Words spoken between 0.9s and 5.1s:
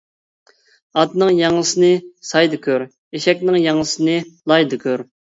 ئاتنىڭ ياڭزىسىنى سايدا كور، ئېشەكنىڭ ياڭزىسىنى لايدا كۆر.